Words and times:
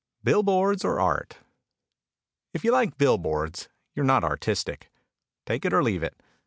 Billboards 0.23 0.83
or 0.83 0.99
Art 0.99 1.37
If 2.55 2.63
you 2.63 2.71
like 2.71 2.97
billboards 2.97 3.69
you 3.93 4.01
are 4.01 4.03
not 4.03 4.23
artistic. 4.23 4.89
Take 5.45 5.63
it 5.63 5.73
or 5.73 5.83
leave 5.83 6.01
it. 6.01 6.19